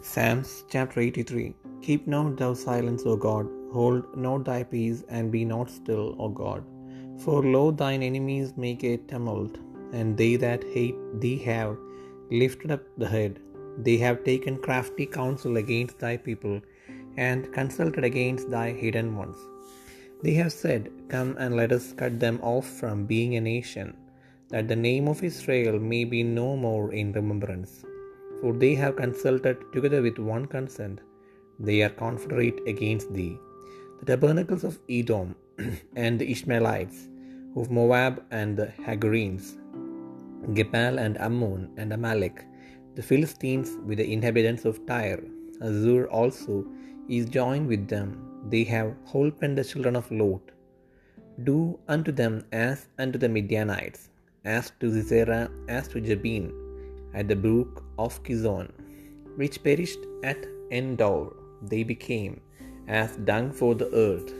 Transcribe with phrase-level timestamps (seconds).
[0.00, 5.44] Psalms chapter 83 Keep not thou silence, O God, hold not thy peace, and be
[5.44, 6.62] not still, O God.
[7.24, 9.58] For lo, thine enemies make a tumult,
[9.92, 11.76] and they that hate thee have
[12.30, 13.40] lifted up the head.
[13.86, 16.60] They have taken crafty counsel against thy people,
[17.16, 19.38] and consulted against thy hidden ones.
[20.22, 23.96] They have said, Come and let us cut them off from being a nation,
[24.52, 27.84] that the name of Israel may be no more in remembrance.
[28.40, 31.00] For they have consulted together with one consent,
[31.58, 33.38] they are confederate against thee.
[34.00, 35.34] The tabernacles of Edom
[35.96, 37.08] and the Ishmaelites,
[37.56, 39.56] of Moab and the Hagarenes,
[40.54, 42.44] Gebal and Ammon and Amalek,
[42.94, 45.24] the Philistines with the inhabitants of Tyre,
[45.60, 46.64] Azur also
[47.08, 48.08] is joined with them.
[48.48, 50.42] They have holpen the children of Lot.
[51.42, 54.10] Do unto them as unto the Midianites,
[54.44, 56.52] as to Sisera, as to Jabin,
[57.14, 58.68] at the brook of Kizon,
[59.36, 61.32] which perished at Endor.
[61.62, 62.40] They became
[62.86, 64.32] as dung for the earth.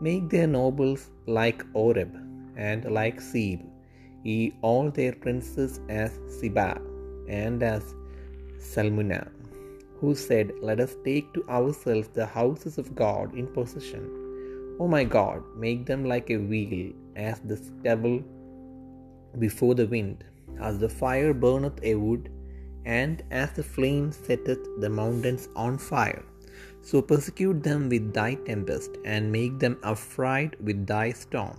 [0.00, 2.12] Make their nobles like Oreb,
[2.56, 3.60] and like Seb,
[4.22, 6.80] ye all their princes as Seba,
[7.28, 7.94] and as
[8.58, 9.28] Salmunna,
[10.00, 14.04] who said, Let us take to ourselves the houses of God in possession.
[14.78, 18.22] O my God, make them like a wheel, as the stubble
[19.38, 20.24] before the wind,
[20.58, 22.30] as the fire burneth a wood,
[22.84, 26.24] and as the flame setteth the mountains on fire.
[26.82, 31.58] So persecute them with thy tempest, and make them affright with thy storm.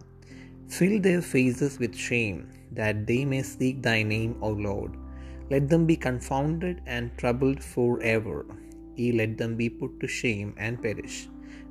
[0.68, 4.92] Fill their faces with shame, that they may seek thy name, O Lord.
[5.50, 8.46] Let them be confounded and troubled for ever.
[8.96, 11.28] Ye let them be put to shame and perish,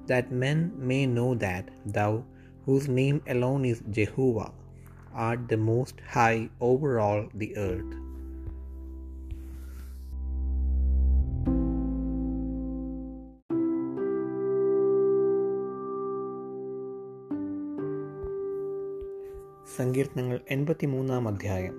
[0.06, 2.24] that men may know that thou,
[2.66, 4.52] whose name alone is Jehovah,
[5.10, 8.10] art the most high over all the earth.
[19.76, 21.74] സങ്കീർത്തനങ്ങൾ എൺപത്തിമൂന്നാം അധ്യായം.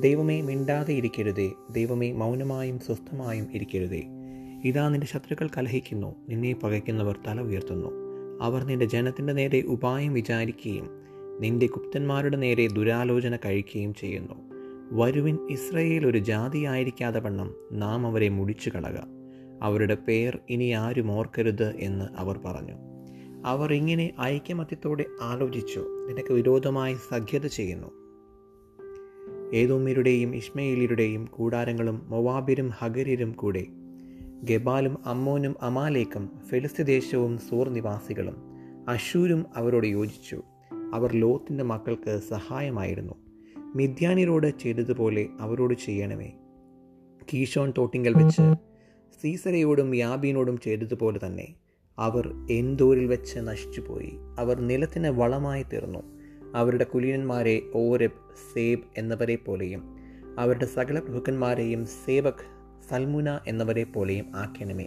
[0.00, 4.02] ദൈവമേ മിണ്ടാതെ ഇരിക്കരുതേ ദൈവമേ മൗനമായും സ്വസ്ഥമായും ഇരിക്കരുതേ.
[4.64, 7.88] ഇതാ നിന്റെ ശത്രുക്കൾ കലഹിക്കുന്നു നിന്നെ പകയ്ക്കുന്നവർ തല ഉയർത്തുന്നു.
[8.40, 11.07] അവർ നിന്റെ ജനത്തിന്റെ നേരെ ഉപായം വിചാരിക്കുകയും
[11.40, 14.34] നിന്റെ ഗുപ്തന്മാരുടെ നേരെ ദുരാലോചന കഴിക്കുകയും ചെയ്യുന്നു.
[14.92, 18.96] വരുവിൻ ഇസ്രയേൽ ഒരു ജാതിയായിരിക്കാതെ വണ്ണം നാം അവരെ മുടിച്ചു കളക.
[19.62, 22.74] അവരുടെ പേർ ഇനി ആരും ഓർക്കരുത് എന്ന് അവർ പറഞ്ഞു.
[23.44, 27.90] അവർ ഇങ്ങനെ ഐക്യമത്യത്തോടെ ആലോചിച്ചു നിനക്ക് വിരോധമായി സഖ്യത ചെയ്യുന്നു.
[29.54, 33.66] ഏതോമ്യരുടെയും ഇഷ്മയിലിയുടെയും കൂടാരങ്ങളും മൊവാബിരും ഹഗരിരും കൂടെ
[34.42, 38.36] ഗബാലും അമ്മോനും അമാലേക്കും ഫെലിസ്തി ദേശവും സൂർ നിവാസികളും
[38.88, 40.42] അശൂരും അവരോട് യോജിച്ചു.
[40.94, 43.14] അവർ ലോത്തിന്റെ മക്കൾക്ക് സഹായമായിരുന്നു.
[43.74, 46.32] മിഥ്യാനിരോട് ചെയ്തതുപോലെ അവരോട് ചെയ്യണമേ.
[47.34, 48.54] കീഷോൺ തോട്ടിങ്കൽ വെച്ച്
[49.22, 51.54] സീസരയോടും യാബീനോടും ചെയ്തതുപോലെ തന്നെ
[51.98, 54.12] അവർ എന്തോരിൽ വെച്ച് നശിച്ചുപോയി.
[54.38, 55.98] അവർ നിലത്തിന് വളമായി തീർന്നു.
[56.54, 59.96] അവരുടെ കുലീനന്മാരെ ഓരബ് സേബ് എന്നവരെ പോലെയും
[60.38, 62.58] അവരുടെ സകല പ്രഭുക്കന്മാരെയും സേവക്
[62.90, 64.86] സൽമുന എന്നവരെ പോലെയും ആക്കണമേ.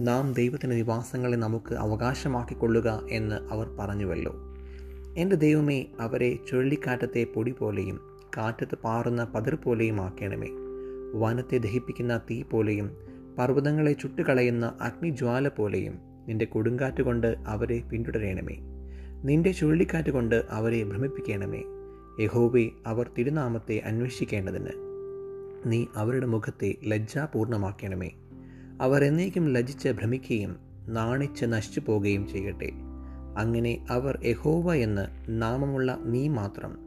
[0.00, 4.45] നാം ദൈവത്തിന്റെ നിവാസങ്ങളെ നമുക്ക് അവകാശമാക്കിക്കൊള്ളുക എന്ന് അവർ പറഞ്ഞുവല്ലോ.
[5.16, 8.00] എന്റെ ദൈവമേ അവരെ ചുഴലിക്കാറ്റത്തെ പൊടി പോലെയും
[8.36, 10.48] കാറ്റത്ത് പാറുന്ന പതിർ പോലെയും ആക്കണമേ.
[11.14, 12.90] വനത്തെ ദഹിപ്പിക്കുന്ന തീ പോലെയും
[13.38, 15.94] പർവതങ്ങളെ ചുട്ടുകളയുന്ന അഗ്നിജ്വാല പോലെയും
[16.28, 18.56] നിന്റെ കൊടുങ്കാറ്റ് കൊണ്ട് അവരെ പിന്തുടരണമേ.
[19.24, 21.62] നിന്റെ ചുഴലിക്കാറ്റ് കൊണ്ട് അവരെ ഭ്രമിപ്പിക്കണമേ.
[22.20, 24.70] യഹോവെ അവർ തിരുനാമത്തെ അന്വേഷിക്കേണ്ടതിന്
[25.66, 28.10] നീ അവരുടെ മുഖത്തെ ലജ്ജാപൂർണമാക്കണമേ.
[28.80, 30.56] അവർ എന്നേക്കും ലജ്ജിച്ച് ഭ്രമിക്കുകയും
[30.88, 32.72] നാണിച്ച് നശിച്ചു പോവുകയും ചെയ്യട്ടെ.
[33.36, 36.78] അങ്ങനെ അവർ യഹോവ എന്ന് നാമമുള്ള നീ മാത്രം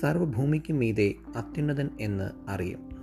[0.00, 2.93] സർവഭൂമിക്കും മീതെ അത്യുന്നതൻ എന്ന് അറിയും.